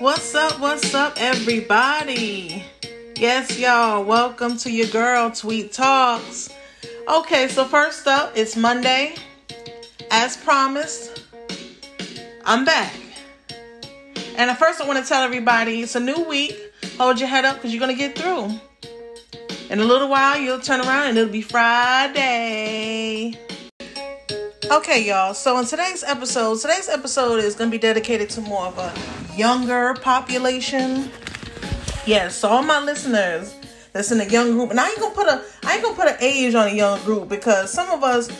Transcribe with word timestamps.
What's 0.00 0.34
up? 0.34 0.58
What's 0.58 0.94
up, 0.94 1.18
everybody? 1.18 2.64
Yes, 3.16 3.58
y'all, 3.58 4.02
welcome 4.02 4.56
to 4.56 4.72
your 4.72 4.86
girl 4.86 5.30
Tweet 5.30 5.74
Talks. 5.74 6.48
Okay, 7.06 7.48
so 7.48 7.66
first 7.66 8.06
up, 8.06 8.32
it's 8.34 8.56
Monday. 8.56 9.14
As 10.10 10.38
promised, 10.38 11.22
I'm 12.46 12.64
back. 12.64 12.94
And 14.38 14.56
first, 14.56 14.80
I 14.80 14.88
want 14.88 15.04
to 15.04 15.06
tell 15.06 15.22
everybody 15.22 15.82
it's 15.82 15.94
a 15.96 16.00
new 16.00 16.24
week. 16.24 16.56
Hold 16.96 17.20
your 17.20 17.28
head 17.28 17.44
up 17.44 17.56
because 17.56 17.74
you're 17.74 17.80
going 17.86 17.94
to 17.94 17.98
get 17.98 18.18
through. 18.18 18.58
In 19.68 19.80
a 19.80 19.84
little 19.84 20.08
while, 20.08 20.38
you'll 20.40 20.60
turn 20.60 20.80
around 20.80 21.08
and 21.08 21.18
it'll 21.18 21.30
be 21.30 21.42
Friday. 21.42 23.38
Okay, 24.64 25.06
y'all. 25.06 25.34
So 25.34 25.58
in 25.58 25.66
today's 25.66 26.02
episode, 26.04 26.58
today's 26.58 26.88
episode 26.88 27.44
is 27.44 27.54
going 27.54 27.70
to 27.70 27.76
be 27.76 27.78
dedicated 27.78 28.30
to 28.30 28.40
more 28.40 28.64
of 28.64 28.78
a 28.78 29.19
younger 29.40 29.94
population. 29.94 31.10
Yes, 32.06 32.36
so 32.36 32.48
all 32.48 32.62
my 32.62 32.80
listeners 32.84 33.56
that's 33.92 34.12
in 34.12 34.18
the 34.18 34.28
young 34.28 34.52
group, 34.52 34.70
and 34.70 34.78
I 34.78 34.88
ain't 34.88 35.00
gonna 35.00 35.14
put 35.14 35.26
a 35.26 35.42
I 35.64 35.74
ain't 35.74 35.82
gonna 35.82 35.96
put 35.96 36.08
an 36.08 36.16
age 36.20 36.54
on 36.54 36.68
a 36.68 36.74
young 36.74 37.02
group 37.04 37.28
because 37.28 37.72
some 37.72 37.90
of 37.90 38.04
us 38.04 38.30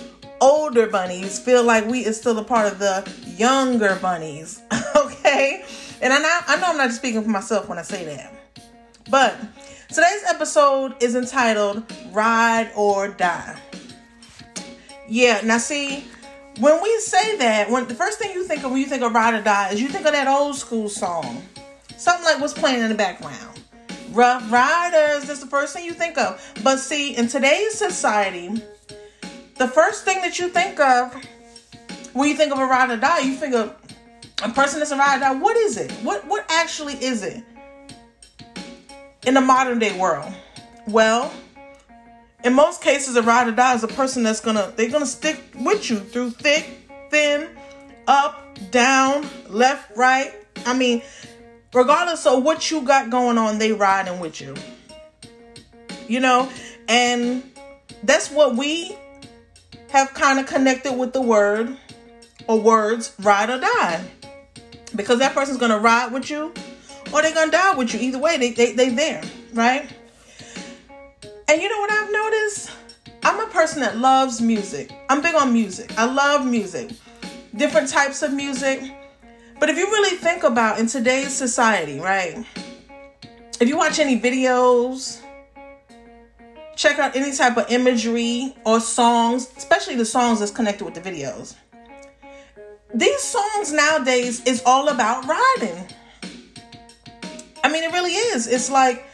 older 0.41 0.87
bunnies 0.87 1.39
feel 1.39 1.65
like 1.65 1.87
we 1.87 2.05
is 2.05 2.17
still 2.17 2.39
a 2.39 2.45
part 2.45 2.71
of 2.71 2.79
the 2.79 3.11
younger 3.37 3.99
bunnies. 4.03 4.63
okay, 4.97 5.65
and 6.03 6.13
I 6.13 6.19
know 6.19 6.39
I 6.47 6.57
know 6.61 6.67
I'm 6.67 6.77
not 6.77 6.93
speaking 6.93 7.23
for 7.23 7.31
myself 7.31 7.69
when 7.69 7.79
I 7.79 7.83
say 7.83 8.05
that, 8.05 8.33
but 9.11 9.37
Today's 9.93 10.23
episode 10.29 11.03
is 11.03 11.17
entitled 11.17 11.83
Ride 12.13 12.71
or 12.77 13.09
Die. 13.09 13.61
Yeah, 15.09 15.41
now 15.43 15.59
see, 15.59 16.05
when 16.61 16.83
we 16.83 16.99
say 17.01 17.37
that, 17.39 17.71
when 17.71 17.89
the 17.89 17.95
first 17.95 18.19
thing 18.19 18.33
you 18.33 18.45
think 18.45 18.65
of 18.65 18.71
when 18.71 18.81
you 18.81 18.87
think 18.87 19.03
of 19.03 19.13
Ride 19.13 19.35
or 19.35 19.43
Die 19.43 19.71
is 19.71 19.81
you 19.81 19.89
think 19.89 20.07
of 20.07 20.13
that 20.13 20.29
old 20.29 20.57
school 20.57 20.89
song. 20.89 21.43
Something 21.97 22.25
like 22.25 22.41
what's 22.41 22.55
playing 22.55 22.83
in 22.83 22.89
the 22.89 22.95
background. 22.95 23.61
Ruff 24.13 24.51
Ryders, 24.51 25.25
that's 25.25 25.41
the 25.41 25.47
first 25.47 25.75
thing 25.75 25.85
you 25.85 25.93
think 25.93 26.19
of. 26.19 26.41
But 26.63 26.79
see, 26.79 27.17
in 27.17 27.29
today's 27.29 27.75
society, 27.75 28.63
the 29.57 29.69
first 29.69 30.05
thing 30.05 30.21
that 30.23 30.39
you 30.39 30.49
think 30.49 30.81
of 30.81 31.15
when 32.13 32.29
you 32.29 32.35
think 32.37 32.53
of 32.53 32.59
a 32.59 32.67
ride 32.67 32.91
or 32.91 32.97
die, 32.97 33.21
you 33.21 33.35
think 33.35 33.55
of 33.55 33.77
a 34.43 34.49
person 34.49 34.81
that's 34.81 34.91
a 34.91 34.97
ride 34.97 35.19
or 35.19 35.21
die. 35.21 35.35
What 35.35 35.57
is 35.57 35.77
it? 35.77 35.91
What 36.03 36.27
what 36.27 36.45
actually 36.49 36.95
is 36.95 37.23
it? 37.23 37.45
in 39.27 39.35
the 39.35 39.41
modern 39.41 39.79
day 39.79 39.97
world? 39.99 40.33
Well, 40.87 41.33
in 42.45 42.55
most 42.55 42.83
cases, 42.83 43.17
a 43.17 43.23
ride 43.23 43.49
or 43.49 43.53
die 43.53 43.75
is 43.75 43.85
a 43.85 43.89
person 43.89 44.23
that's 44.23 44.41
gonna 44.41 44.73
they're 44.77 44.91
gonna 44.91 45.07
stick 45.07 45.43
with 45.59 45.91
you 45.91 46.01
through 46.01 46.31
thick, 46.31 46.67
thin, 47.11 47.49
up, 48.07 48.59
down, 48.71 49.29
left, 49.49 49.97
right. 49.97 50.33
I 50.67 50.77
mean, 50.77 51.03
regardless 51.73 52.27
of 52.27 52.43
what 52.43 52.71
you 52.71 52.83
got 52.83 53.11
going 53.11 53.39
on, 53.39 53.59
they 53.59 53.73
riding 53.73 54.21
with 54.21 54.41
you. 54.41 54.55
You 56.09 56.21
know, 56.21 56.51
and 56.89 57.43
that's 58.03 58.31
what 58.31 58.57
we 58.57 58.97
have 59.91 60.13
kind 60.15 60.39
of 60.39 60.47
connected 60.47 60.93
with 60.93 61.13
the 61.13 61.21
word 61.21 61.77
or 62.47 62.61
words 62.61 63.15
ride 63.21 63.51
or 63.51 63.61
die. 63.61 64.05
Because 64.97 65.21
that 65.21 65.35
person's 65.35 65.59
gonna 65.59 65.79
ride 65.79 66.13
with 66.13 66.31
you 66.31 66.53
or 67.13 67.23
they're 67.23 67.35
gonna 67.35 67.53
die 67.53 67.75
with 67.75 67.93
you. 67.95 68.01
Either 68.01 68.19
way, 68.19 68.39
they 68.39 68.53
they 68.53 68.73
they 68.73 68.91
there, 68.91 69.23
right? 69.53 69.89
And 71.49 71.61
you 71.61 71.69
know 71.69 71.81
what 71.81 71.90
person 73.71 73.83
that 73.83 73.99
loves 73.99 74.41
music. 74.41 74.91
I'm 75.09 75.23
big 75.23 75.37
on 75.37 75.53
music. 75.53 75.97
I 75.97 76.05
love 76.05 76.45
music, 76.45 76.91
different 77.55 77.89
types 77.89 78.21
of 78.23 78.33
music. 78.33 78.83
But 79.61 79.71
if 79.71 79.79
you 79.79 79.87
really 79.87 80.17
think 80.17 80.43
about 80.43 80.81
in 80.81 80.89
today's 80.89 81.33
society, 81.33 82.01
right? 82.01 82.45
If 83.61 83.69
you 83.69 83.77
watch 83.77 84.01
any 84.01 84.19
videos, 84.19 85.21
check 86.75 86.99
out 86.99 87.15
any 87.15 87.31
type 87.33 87.57
of 87.59 87.71
imagery 87.71 88.57
or 88.65 88.81
songs, 88.81 89.49
especially 89.57 89.95
the 89.95 90.05
songs 90.05 90.41
that's 90.41 90.51
connected 90.51 90.85
with 90.85 90.95
the 90.95 91.01
videos. 91.01 91.55
These 92.93 93.23
songs 93.23 93.73
nowadays 93.73 94.45
is 94.47 94.65
all 94.67 94.89
about 94.89 95.29
riding. 95.29 95.87
I 97.63 97.71
mean, 97.71 97.85
it 97.85 97.93
really 97.93 98.15
is. 98.15 98.49
It's 98.49 98.69
like 98.69 99.05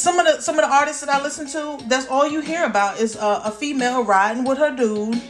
some 0.00 0.18
of 0.18 0.26
the 0.26 0.40
some 0.40 0.58
of 0.58 0.64
the 0.64 0.74
artists 0.74 1.04
that 1.04 1.14
I 1.14 1.22
listen 1.22 1.46
to. 1.48 1.78
That's 1.86 2.08
all 2.08 2.26
you 2.26 2.40
hear 2.40 2.64
about 2.64 2.98
is 2.98 3.16
a, 3.16 3.42
a 3.44 3.50
female 3.50 4.02
riding 4.02 4.44
with 4.44 4.58
her 4.58 4.74
dude. 4.74 5.20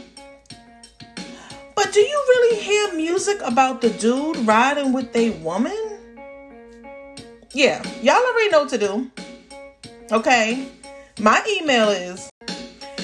But 1.75 1.93
do 1.93 1.99
you 1.99 2.25
really 2.29 2.61
hear 2.61 2.93
music 2.95 3.39
about 3.43 3.81
the 3.81 3.89
dude 3.89 4.37
riding 4.47 4.93
with 4.93 5.13
a 5.15 5.31
woman? 5.39 5.97
Yeah, 7.53 7.83
y'all 8.01 8.15
already 8.15 8.49
know 8.49 8.61
what 8.61 8.69
to 8.69 8.77
do. 8.77 9.11
Okay, 10.11 10.69
my 11.19 11.43
email 11.59 11.89
is 11.89 12.29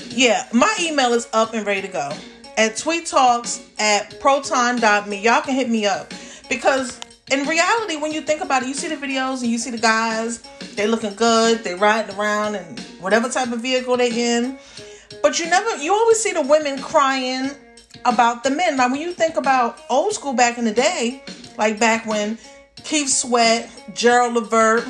yeah, 0.09 0.47
my 0.53 0.73
email 0.81 1.13
is 1.13 1.27
up 1.33 1.53
and 1.53 1.65
ready 1.67 1.81
to 1.81 1.89
go 1.89 2.11
at 2.57 2.73
tweettalks 2.73 3.61
at 3.79 4.19
proton.me. 4.21 5.21
Y'all 5.21 5.41
can 5.41 5.53
hit 5.53 5.69
me 5.69 5.85
up 5.85 6.13
because 6.49 6.99
in 7.29 7.45
reality, 7.45 7.97
when 7.97 8.13
you 8.13 8.21
think 8.21 8.41
about 8.41 8.63
it, 8.63 8.69
you 8.69 8.73
see 8.73 8.87
the 8.87 8.95
videos 8.95 9.41
and 9.41 9.51
you 9.51 9.57
see 9.57 9.69
the 9.69 9.77
guys, 9.77 10.43
they 10.77 10.87
looking 10.87 11.15
good, 11.15 11.63
they 11.63 11.75
riding 11.75 12.15
around 12.15 12.55
and 12.55 12.79
whatever 13.01 13.27
type 13.27 13.51
of 13.51 13.59
vehicle 13.59 13.97
they 13.97 14.11
in. 14.11 14.57
But 15.21 15.39
you 15.39 15.49
never, 15.49 15.75
you 15.77 15.93
always 15.93 16.19
see 16.21 16.31
the 16.31 16.41
women 16.41 16.81
crying 16.81 17.51
about 18.05 18.43
the 18.43 18.51
men. 18.51 18.77
Now, 18.77 18.89
when 18.89 19.01
you 19.01 19.11
think 19.11 19.35
about 19.35 19.79
old 19.89 20.13
school 20.13 20.33
back 20.33 20.57
in 20.57 20.65
the 20.65 20.73
day, 20.73 21.23
like 21.57 21.79
back 21.79 22.05
when 22.05 22.37
Keith 22.83 23.09
Sweat, 23.09 23.69
Gerald 23.93 24.35
Levert, 24.35 24.85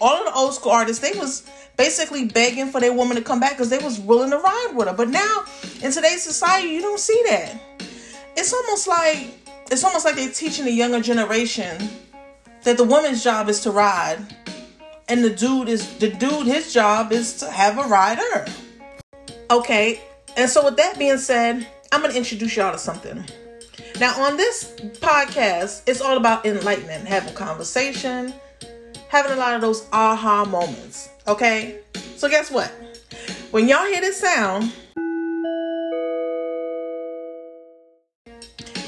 all 0.00 0.16
of 0.16 0.24
the 0.26 0.38
old 0.38 0.54
school 0.54 0.72
artists, 0.72 1.02
they 1.02 1.18
was 1.18 1.48
basically 1.76 2.26
begging 2.26 2.68
for 2.68 2.80
their 2.80 2.92
woman 2.92 3.16
to 3.16 3.22
come 3.22 3.40
back 3.40 3.52
because 3.52 3.68
they 3.68 3.78
was 3.78 3.98
willing 3.98 4.30
to 4.30 4.38
ride 4.38 4.72
with 4.74 4.88
her. 4.88 4.94
But 4.94 5.08
now, 5.08 5.44
in 5.82 5.90
today's 5.90 6.22
society, 6.22 6.68
you 6.68 6.80
don't 6.80 7.00
see 7.00 7.20
that. 7.28 7.60
It's 8.36 8.52
almost 8.52 8.86
like 8.86 9.28
it's 9.70 9.82
almost 9.82 10.04
like 10.04 10.14
they're 10.14 10.30
teaching 10.30 10.64
the 10.64 10.72
younger 10.72 11.00
generation 11.00 11.76
that 12.66 12.76
the 12.76 12.84
woman's 12.84 13.22
job 13.22 13.48
is 13.48 13.60
to 13.60 13.70
ride 13.70 14.18
and 15.08 15.22
the 15.22 15.30
dude 15.30 15.68
is 15.68 15.98
the 15.98 16.10
dude 16.10 16.48
his 16.48 16.74
job 16.74 17.12
is 17.12 17.36
to 17.36 17.48
have 17.48 17.78
a 17.78 17.88
rider. 17.88 18.44
Okay 19.52 20.00
and 20.36 20.50
so 20.50 20.64
with 20.64 20.76
that 20.76 20.98
being 20.98 21.16
said 21.16 21.64
i'm 21.92 22.02
gonna 22.02 22.12
introduce 22.12 22.56
y'all 22.56 22.72
to 22.72 22.78
something. 22.78 23.24
Now 24.00 24.20
on 24.20 24.36
this 24.36 24.74
podcast 24.98 25.82
it's 25.86 26.00
all 26.00 26.16
about 26.16 26.44
enlightenment 26.44 27.06
having 27.06 27.34
conversation 27.34 28.34
having 29.10 29.30
a 29.30 29.36
lot 29.36 29.54
of 29.54 29.60
those 29.60 29.86
aha 29.92 30.44
moments 30.44 31.08
okay? 31.28 31.78
So 32.16 32.28
guess 32.28 32.50
what? 32.50 32.72
When 33.52 33.68
y'all 33.68 33.86
hear 33.86 34.00
this 34.00 34.18
sound 34.20 34.72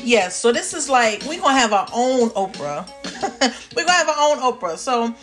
yes, 0.09 0.35
so 0.35 0.51
this 0.51 0.75
is 0.75 0.89
like 0.89 1.23
we're 1.27 1.41
gonna 1.41 1.59
have 1.59 1.73
our 1.73 1.89
own 1.93 2.31
Oprah. 2.31 2.89
we're 3.77 3.85
gonna 3.85 3.93
have 3.93 4.09
our 4.09 4.31
own 4.31 4.39
Oprah. 4.39 4.77
So 4.77 5.15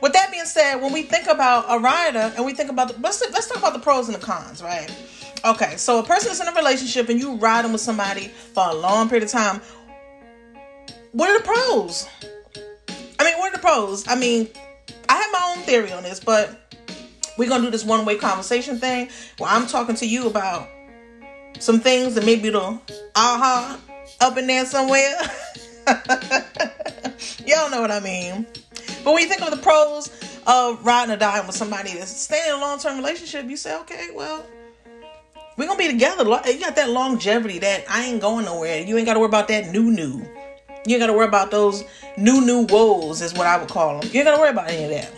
with 0.00 0.12
that 0.12 0.30
being 0.30 0.44
said, 0.44 0.76
when 0.76 0.92
we 0.92 1.02
think 1.02 1.26
about 1.26 1.66
a 1.68 1.78
rider 1.78 2.32
and 2.36 2.44
we 2.44 2.54
think 2.54 2.70
about 2.70 2.88
the 2.88 3.00
let's 3.00 3.22
let's 3.30 3.48
talk 3.48 3.58
about 3.58 3.72
the 3.72 3.78
pros 3.78 4.08
and 4.08 4.14
the 4.14 4.24
cons, 4.24 4.62
right? 4.62 4.90
Okay, 5.44 5.76
so 5.76 5.98
a 5.98 6.02
person 6.02 6.30
is 6.30 6.40
in 6.40 6.48
a 6.48 6.52
relationship 6.52 7.08
and 7.08 7.18
you 7.18 7.34
riding 7.36 7.72
with 7.72 7.80
somebody 7.80 8.28
for 8.28 8.68
a 8.68 8.74
long 8.74 9.08
period 9.08 9.24
of 9.24 9.30
time. 9.30 9.60
What 11.12 11.30
are 11.30 11.38
the 11.38 11.44
pros? 11.44 12.08
I 13.18 13.24
mean, 13.24 13.38
what 13.38 13.52
are 13.52 13.56
the 13.56 13.62
pros? 13.62 14.06
I 14.08 14.14
mean, 14.14 14.48
I 15.08 15.14
have 15.14 15.32
my 15.32 15.54
own 15.56 15.64
theory 15.64 15.92
on 15.92 16.02
this, 16.02 16.20
but 16.20 16.78
we're 17.36 17.48
gonna 17.48 17.64
do 17.64 17.70
this 17.70 17.84
one 17.84 18.04
way 18.04 18.16
conversation 18.16 18.78
thing 18.78 19.08
where 19.38 19.50
I'm 19.50 19.66
talking 19.66 19.96
to 19.96 20.06
you 20.06 20.26
about 20.26 20.68
some 21.58 21.80
things 21.80 22.14
that 22.14 22.24
maybe 22.24 22.50
the 22.50 22.80
aha 23.14 23.78
up 24.20 24.36
in 24.36 24.46
there 24.46 24.64
somewhere. 24.64 25.14
Y'all 27.46 27.70
know 27.70 27.80
what 27.80 27.90
I 27.90 28.00
mean. 28.00 28.46
But 29.04 29.12
when 29.12 29.22
you 29.22 29.28
think 29.28 29.42
of 29.42 29.50
the 29.50 29.56
pros 29.56 30.10
of 30.46 30.84
riding 30.84 31.14
or 31.14 31.18
dying 31.18 31.46
with 31.46 31.56
somebody 31.56 31.94
that's 31.94 32.10
staying 32.10 32.48
in 32.48 32.54
a 32.54 32.60
long 32.60 32.78
term 32.78 32.96
relationship, 32.96 33.46
you 33.46 33.56
say, 33.56 33.78
okay, 33.80 34.10
well, 34.14 34.44
we're 35.56 35.66
gonna 35.66 35.78
be 35.78 35.88
together. 35.88 36.24
You 36.24 36.60
got 36.60 36.76
that 36.76 36.90
longevity 36.90 37.58
that 37.60 37.84
I 37.88 38.04
ain't 38.04 38.20
going 38.20 38.44
nowhere. 38.44 38.80
You 38.80 38.96
ain't 38.96 39.06
gotta 39.06 39.20
worry 39.20 39.28
about 39.28 39.48
that 39.48 39.70
new 39.70 39.90
new. 39.90 40.24
You 40.86 40.96
ain't 40.96 41.00
gotta 41.00 41.12
worry 41.12 41.28
about 41.28 41.50
those 41.50 41.84
new 42.16 42.40
new 42.40 42.66
woes, 42.66 43.20
is 43.20 43.34
what 43.34 43.46
I 43.46 43.58
would 43.58 43.68
call 43.68 44.00
them. 44.00 44.10
You 44.12 44.20
ain't 44.20 44.26
gotta 44.26 44.40
worry 44.40 44.50
about 44.50 44.68
any 44.68 44.84
of 44.84 44.90
that. 44.90 45.12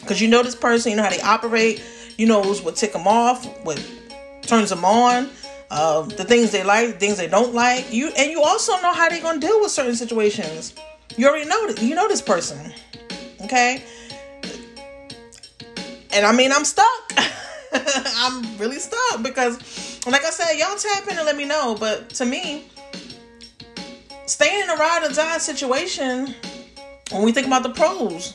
Because 0.00 0.20
you 0.20 0.28
know 0.28 0.42
this 0.42 0.54
person, 0.54 0.90
you 0.90 0.96
know 0.96 1.02
how 1.02 1.10
they 1.10 1.20
operate, 1.20 1.82
you 2.16 2.26
know 2.26 2.42
what 2.42 2.76
tick 2.76 2.92
them 2.92 3.06
off, 3.06 3.46
what 3.64 3.84
turns 4.42 4.70
them 4.70 4.84
on 4.84 5.28
uh, 5.70 6.02
the 6.02 6.24
things 6.24 6.50
they 6.50 6.64
like, 6.64 6.98
things 6.98 7.16
they 7.16 7.28
don't 7.28 7.54
like. 7.54 7.92
You 7.92 8.10
and 8.16 8.30
you 8.30 8.42
also 8.42 8.72
know 8.80 8.92
how 8.92 9.08
they're 9.08 9.22
gonna 9.22 9.40
deal 9.40 9.60
with 9.60 9.70
certain 9.70 9.94
situations. 9.94 10.74
You 11.20 11.28
already 11.28 11.44
know 11.44 11.68
you 11.82 11.94
know 11.94 12.08
this 12.08 12.22
person, 12.22 12.72
okay? 13.42 13.82
And 16.14 16.24
I 16.24 16.32
mean, 16.32 16.50
I'm 16.50 16.64
stuck. 16.64 17.12
I'm 17.74 18.56
really 18.56 18.78
stuck 18.78 19.22
because, 19.22 20.00
like 20.06 20.24
I 20.24 20.30
said, 20.30 20.54
y'all 20.54 20.78
tap 20.78 21.06
in 21.08 21.18
and 21.18 21.26
let 21.26 21.36
me 21.36 21.44
know. 21.44 21.76
But 21.78 22.08
to 22.14 22.24
me, 22.24 22.70
staying 24.24 24.62
in 24.62 24.70
a 24.70 24.76
ride 24.76 25.02
or 25.04 25.12
die 25.12 25.36
situation, 25.36 26.34
when 27.10 27.22
we 27.22 27.32
think 27.32 27.46
about 27.46 27.64
the 27.64 27.74
pros, 27.74 28.32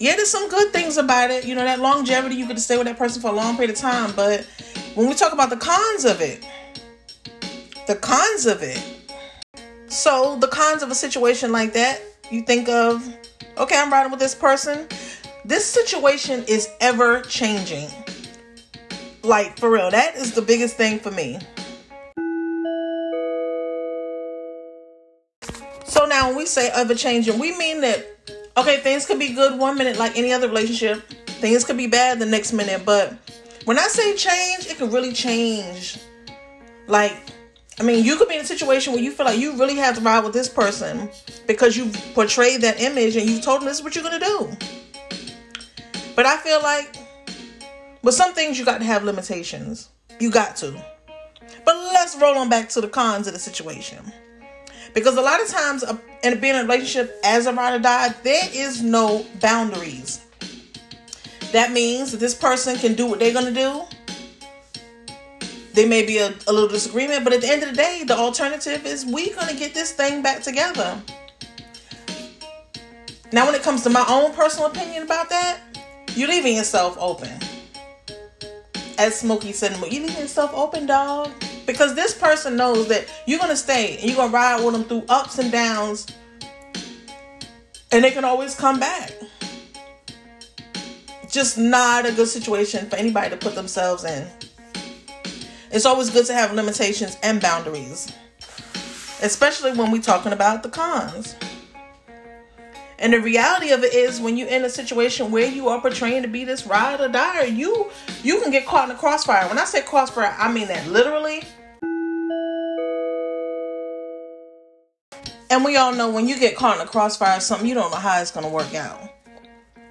yeah, 0.00 0.16
there's 0.16 0.30
some 0.30 0.48
good 0.48 0.72
things 0.72 0.96
about 0.96 1.30
it. 1.30 1.44
You 1.44 1.54
know, 1.54 1.64
that 1.64 1.80
longevity, 1.80 2.34
you 2.34 2.46
get 2.46 2.56
to 2.56 2.62
stay 2.62 2.78
with 2.78 2.86
that 2.86 2.96
person 2.96 3.20
for 3.20 3.28
a 3.28 3.34
long 3.34 3.56
period 3.56 3.74
of 3.74 3.76
time. 3.76 4.14
But 4.16 4.46
when 4.94 5.06
we 5.06 5.14
talk 5.14 5.34
about 5.34 5.50
the 5.50 5.58
cons 5.58 6.06
of 6.06 6.22
it, 6.22 6.46
the 7.86 7.96
cons 7.96 8.46
of 8.46 8.62
it. 8.62 8.91
So, 9.92 10.36
the 10.36 10.48
cons 10.48 10.82
of 10.82 10.90
a 10.90 10.94
situation 10.94 11.52
like 11.52 11.74
that, 11.74 12.00
you 12.30 12.40
think 12.40 12.66
of, 12.70 13.06
okay, 13.58 13.76
I'm 13.78 13.92
riding 13.92 14.10
with 14.10 14.20
this 14.20 14.34
person. 14.34 14.88
This 15.44 15.66
situation 15.66 16.44
is 16.48 16.66
ever 16.80 17.20
changing. 17.20 17.90
Like, 19.22 19.58
for 19.58 19.70
real, 19.70 19.90
that 19.90 20.16
is 20.16 20.32
the 20.32 20.40
biggest 20.40 20.78
thing 20.78 20.98
for 20.98 21.10
me. 21.10 21.38
So, 25.84 26.06
now 26.06 26.28
when 26.28 26.36
we 26.38 26.46
say 26.46 26.70
ever 26.72 26.94
changing, 26.94 27.38
we 27.38 27.54
mean 27.58 27.82
that, 27.82 28.02
okay, 28.56 28.78
things 28.78 29.04
could 29.04 29.18
be 29.18 29.34
good 29.34 29.58
one 29.58 29.76
minute 29.76 29.98
like 29.98 30.16
any 30.16 30.32
other 30.32 30.48
relationship, 30.48 31.06
things 31.26 31.64
could 31.64 31.76
be 31.76 31.86
bad 31.86 32.18
the 32.18 32.24
next 32.24 32.54
minute. 32.54 32.86
But 32.86 33.12
when 33.66 33.78
I 33.78 33.88
say 33.88 34.16
change, 34.16 34.68
it 34.68 34.78
can 34.78 34.90
really 34.90 35.12
change. 35.12 35.98
Like, 36.86 37.14
I 37.80 37.84
mean, 37.84 38.04
you 38.04 38.16
could 38.16 38.28
be 38.28 38.34
in 38.34 38.42
a 38.42 38.46
situation 38.46 38.92
where 38.92 39.02
you 39.02 39.12
feel 39.12 39.26
like 39.26 39.38
you 39.38 39.56
really 39.58 39.76
have 39.76 39.96
to 39.96 40.02
ride 40.02 40.24
with 40.24 40.32
this 40.32 40.48
person 40.48 41.10
because 41.46 41.76
you've 41.76 41.94
portrayed 42.14 42.60
that 42.60 42.80
image 42.80 43.16
and 43.16 43.28
you've 43.28 43.42
told 43.42 43.60
them 43.60 43.68
this 43.68 43.78
is 43.78 43.82
what 43.82 43.94
you're 43.94 44.04
going 44.04 44.20
to 44.20 44.26
do. 44.26 44.56
But 46.14 46.26
I 46.26 46.36
feel 46.36 46.62
like 46.62 46.96
with 48.02 48.14
some 48.14 48.34
things 48.34 48.58
you 48.58 48.64
got 48.64 48.78
to 48.78 48.84
have 48.84 49.04
limitations. 49.04 49.88
You 50.20 50.30
got 50.30 50.56
to. 50.56 50.72
But 51.64 51.76
let's 51.76 52.16
roll 52.16 52.36
on 52.36 52.48
back 52.48 52.68
to 52.70 52.80
the 52.80 52.88
cons 52.88 53.26
of 53.26 53.32
the 53.32 53.38
situation. 53.38 54.12
Because 54.94 55.16
a 55.16 55.22
lot 55.22 55.40
of 55.40 55.48
times 55.48 55.84
in 56.22 56.38
being 56.40 56.54
in 56.54 56.60
a 56.60 56.62
relationship 56.64 57.18
as 57.24 57.46
a 57.46 57.52
ride 57.52 57.74
or 57.74 57.78
die, 57.78 58.08
there 58.22 58.48
is 58.52 58.82
no 58.82 59.24
boundaries. 59.40 60.20
That 61.52 61.72
means 61.72 62.12
that 62.12 62.18
this 62.18 62.34
person 62.34 62.76
can 62.76 62.94
do 62.94 63.06
what 63.06 63.18
they're 63.18 63.32
going 63.32 63.52
to 63.52 63.54
do 63.54 63.84
there 65.74 65.88
may 65.88 66.04
be 66.04 66.18
a, 66.18 66.34
a 66.46 66.52
little 66.52 66.68
disagreement, 66.68 67.24
but 67.24 67.32
at 67.32 67.40
the 67.40 67.48
end 67.48 67.62
of 67.62 67.70
the 67.70 67.76
day, 67.76 68.04
the 68.06 68.16
alternative 68.16 68.84
is 68.84 69.06
we're 69.06 69.34
gonna 69.34 69.54
get 69.54 69.74
this 69.74 69.92
thing 69.92 70.22
back 70.22 70.42
together. 70.42 71.00
Now, 73.32 73.46
when 73.46 73.54
it 73.54 73.62
comes 73.62 73.82
to 73.84 73.90
my 73.90 74.04
own 74.08 74.34
personal 74.34 74.66
opinion 74.66 75.04
about 75.04 75.30
that, 75.30 75.60
you're 76.14 76.28
leaving 76.28 76.56
yourself 76.56 76.96
open. 77.00 77.30
As 78.98 79.18
Smokey 79.18 79.52
said, 79.52 79.72
you're 79.72 79.88
leaving 79.88 80.16
yourself 80.16 80.52
open, 80.54 80.84
dog. 80.84 81.30
Because 81.66 81.94
this 81.94 82.12
person 82.12 82.56
knows 82.56 82.88
that 82.88 83.06
you're 83.26 83.38
gonna 83.38 83.56
stay 83.56 83.96
and 83.96 84.04
you're 84.04 84.16
gonna 84.16 84.32
ride 84.32 84.62
with 84.62 84.74
them 84.74 84.84
through 84.84 85.04
ups 85.08 85.38
and 85.38 85.50
downs, 85.50 86.06
and 87.92 88.04
they 88.04 88.10
can 88.10 88.24
always 88.24 88.54
come 88.54 88.78
back. 88.80 89.12
Just 91.30 91.56
not 91.56 92.04
a 92.04 92.12
good 92.12 92.28
situation 92.28 92.90
for 92.90 92.96
anybody 92.96 93.30
to 93.30 93.36
put 93.36 93.54
themselves 93.54 94.04
in. 94.04 94.26
It's 95.72 95.86
always 95.86 96.10
good 96.10 96.26
to 96.26 96.34
have 96.34 96.52
limitations 96.52 97.16
and 97.22 97.40
boundaries, 97.40 98.12
especially 99.22 99.72
when 99.72 99.90
we're 99.90 100.02
talking 100.02 100.34
about 100.34 100.62
the 100.62 100.68
cons. 100.68 101.34
And 102.98 103.14
the 103.14 103.20
reality 103.20 103.70
of 103.70 103.82
it 103.82 103.94
is 103.94 104.20
when 104.20 104.36
you're 104.36 104.48
in 104.48 104.66
a 104.66 104.68
situation 104.68 105.32
where 105.32 105.48
you 105.48 105.68
are 105.68 105.80
portraying 105.80 106.22
to 106.22 106.28
be 106.28 106.44
this 106.44 106.66
ride 106.66 107.00
or 107.00 107.08
die, 107.08 107.44
you 107.44 107.90
you 108.22 108.38
can 108.42 108.50
get 108.50 108.66
caught 108.66 108.90
in 108.90 108.94
a 108.94 108.98
crossfire. 108.98 109.48
When 109.48 109.58
I 109.58 109.64
say 109.64 109.80
crossfire, 109.80 110.36
I 110.38 110.52
mean 110.52 110.68
that 110.68 110.86
literally. 110.88 111.42
And 115.50 115.64
we 115.64 115.76
all 115.78 115.94
know 115.94 116.10
when 116.10 116.28
you 116.28 116.38
get 116.38 116.54
caught 116.54 116.76
in 116.76 116.86
a 116.86 116.88
crossfire, 116.88 117.40
something 117.40 117.66
you 117.66 117.74
don't 117.74 117.90
know 117.90 117.96
how 117.96 118.20
it's 118.20 118.30
gonna 118.30 118.48
work 118.48 118.74
out. 118.74 119.00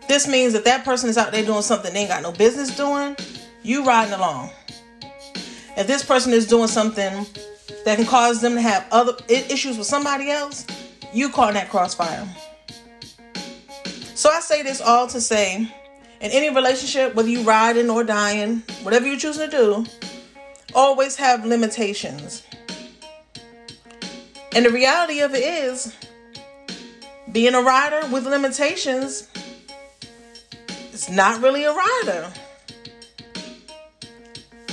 This 0.08 0.28
means 0.28 0.54
that 0.54 0.66
that 0.66 0.86
person 0.86 1.10
is 1.10 1.18
out 1.18 1.32
there 1.32 1.44
doing 1.44 1.64
something 1.64 1.92
they 1.92 2.02
ain't 2.02 2.10
got 2.10 2.22
no 2.22 2.32
business 2.32 2.76
doing. 2.78 3.18
You 3.64 3.84
riding 3.84 4.14
along 4.14 4.52
if 5.78 5.88
this 5.88 6.04
person 6.04 6.34
is 6.34 6.48
doing 6.48 6.68
something 6.68 7.26
that 7.86 7.98
can 7.98 8.06
cause 8.06 8.42
them 8.42 8.56
to 8.56 8.62
have 8.62 8.88
other 8.92 9.14
issues 9.28 9.78
with 9.78 9.88
somebody 9.88 10.30
else, 10.30 10.66
you 11.14 11.30
caught 11.30 11.50
in 11.50 11.54
that 11.56 11.70
crossfire. 11.70 12.28
So 14.16 14.30
I 14.30 14.40
say 14.40 14.62
this 14.62 14.82
all 14.82 15.08
to 15.08 15.20
say, 15.20 15.56
in 16.22 16.32
any 16.32 16.54
relationship, 16.54 17.16
whether 17.16 17.30
you 17.30 17.42
riding 17.42 17.90
or 17.90 18.04
dying, 18.04 18.64
whatever 18.84 19.08
you 19.08 19.18
choose 19.18 19.38
to 19.38 19.48
do, 19.48 19.86
always 20.76 21.16
have 21.16 21.46
limitations. 21.46 22.44
And 24.54 24.66
the 24.66 24.70
reality 24.70 25.22
of 25.22 25.34
it 25.34 25.44
is, 25.44 25.96
being 27.32 27.56
a 27.56 27.62
rider 27.62 28.06
with 28.12 28.28
limitations, 28.28 29.30
it's 30.92 31.10
not 31.10 31.42
really 31.42 31.64
a 31.64 31.74
rider. 31.74 32.32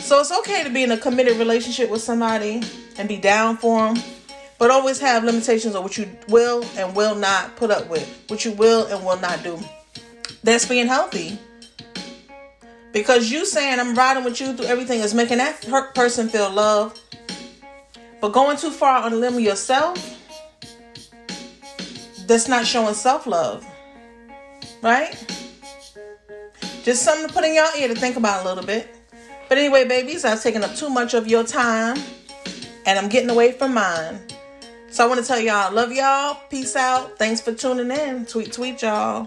So 0.08 0.20
it's 0.20 0.32
okay 0.32 0.64
to 0.64 0.70
be 0.70 0.82
in 0.82 0.90
a 0.90 0.96
committed 0.96 1.36
relationship 1.36 1.90
with 1.90 2.00
somebody 2.00 2.62
and 2.96 3.06
be 3.06 3.18
down 3.18 3.58
for 3.58 3.92
them, 3.92 4.02
but 4.58 4.70
always 4.70 4.98
have 5.00 5.22
limitations 5.22 5.74
on 5.74 5.82
what 5.82 5.98
you 5.98 6.08
will 6.28 6.64
and 6.78 6.96
will 6.96 7.14
not 7.14 7.56
put 7.56 7.70
up 7.70 7.90
with, 7.90 8.24
what 8.28 8.42
you 8.42 8.52
will 8.52 8.86
and 8.86 9.04
will 9.04 9.20
not 9.20 9.42
do. 9.42 9.60
That's 10.42 10.64
being 10.64 10.86
healthy. 10.86 11.38
Because 12.94 13.30
you 13.30 13.44
saying 13.44 13.78
I'm 13.78 13.94
riding 13.94 14.24
with 14.24 14.40
you 14.40 14.54
through 14.54 14.64
everything 14.64 15.00
is 15.00 15.12
making 15.12 15.36
that 15.36 15.60
person 15.94 16.30
feel 16.30 16.50
love. 16.50 16.98
But 18.22 18.30
going 18.30 18.56
too 18.56 18.70
far 18.70 19.02
on 19.02 19.10
the 19.10 19.18
limb 19.18 19.38
yourself, 19.38 19.98
that's 22.26 22.48
not 22.48 22.66
showing 22.66 22.94
self 22.94 23.26
love. 23.26 23.62
Right? 24.82 25.12
Just 26.82 27.02
something 27.02 27.28
to 27.28 27.34
put 27.34 27.44
in 27.44 27.54
your 27.54 27.66
ear 27.76 27.88
to 27.88 27.94
think 27.94 28.16
about 28.16 28.46
a 28.46 28.48
little 28.48 28.64
bit. 28.64 28.94
But 29.48 29.58
anyway, 29.58 29.86
babies, 29.86 30.24
I've 30.24 30.42
taken 30.42 30.62
up 30.62 30.74
too 30.74 30.90
much 30.90 31.14
of 31.14 31.26
your 31.26 31.44
time 31.44 31.98
and 32.86 32.98
I'm 32.98 33.08
getting 33.08 33.30
away 33.30 33.52
from 33.52 33.74
mine. 33.74 34.20
So 34.90 35.04
I 35.04 35.06
want 35.06 35.20
to 35.20 35.26
tell 35.26 35.40
y'all, 35.40 35.54
I 35.54 35.68
love 35.70 35.92
y'all. 35.92 36.38
Peace 36.50 36.76
out. 36.76 37.18
Thanks 37.18 37.40
for 37.40 37.52
tuning 37.52 37.90
in. 37.90 38.26
Tweet, 38.26 38.52
tweet, 38.52 38.82
y'all. 38.82 39.26